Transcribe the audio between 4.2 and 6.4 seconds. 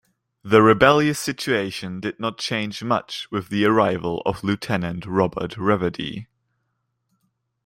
of Lieutenant Robert Reverdy.